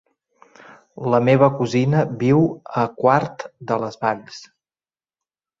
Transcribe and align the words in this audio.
La 1.13 1.19
meva 1.27 1.49
cosina 1.59 2.01
viu 2.25 2.41
a 2.85 2.89
Quart 3.05 3.47
de 3.73 3.79
les 3.85 4.03
Valls. 4.07 4.41